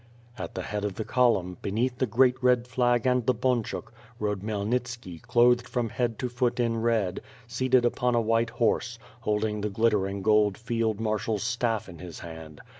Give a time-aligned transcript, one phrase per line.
[0.35, 4.41] At the head of the column, beneath the great red flag and the bunchuk, rode
[4.41, 9.69] Khmyelnitski clothed from head to foot in red, seated upon a white horse, holding the
[9.69, 12.61] glittering gold field marshal's staff in his hand.